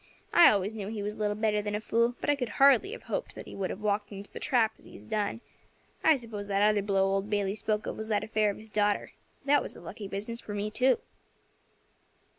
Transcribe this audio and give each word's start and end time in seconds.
I 0.33 0.49
always 0.49 0.73
knew 0.73 0.87
he 0.87 1.03
was 1.03 1.19
little 1.19 1.35
better 1.35 1.61
than 1.61 1.75
a 1.75 1.79
fool, 1.79 2.15
but 2.21 2.27
I 2.31 2.35
could 2.35 2.49
hardly 2.57 2.93
have 2.93 3.03
hoped 3.03 3.35
that 3.35 3.45
he 3.45 3.53
would 3.55 3.69
have 3.69 3.81
walked 3.81 4.11
into 4.11 4.31
the 4.31 4.39
trap 4.39 4.71
as 4.79 4.85
he 4.85 4.93
has 4.93 5.05
done. 5.05 5.41
I 6.03 6.15
suppose 6.15 6.47
that 6.47 6.67
other 6.67 6.81
blow 6.81 7.03
old 7.05 7.29
Bayley 7.29 7.53
spoke 7.53 7.85
of 7.85 7.97
was 7.97 8.07
that 8.07 8.23
affair 8.23 8.49
of 8.49 8.57
his 8.57 8.69
daughter. 8.69 9.11
That 9.45 9.61
was 9.61 9.75
a 9.75 9.79
lucky 9.79 10.07
business 10.07 10.41
for 10.41 10.55
me 10.55 10.71
too." 10.71 10.97